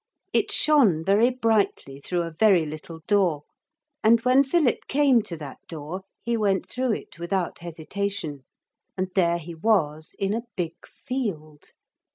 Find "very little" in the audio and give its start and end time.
2.33-3.01